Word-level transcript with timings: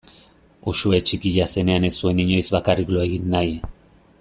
Uxue 0.71 0.99
txikia 1.09 1.47
zenean 1.57 1.85
ez 1.91 1.93
zuen 2.05 2.23
inoiz 2.25 2.45
bakarrik 2.57 2.91
lo 2.95 3.05
egin 3.11 3.29
nahi. 3.37 3.55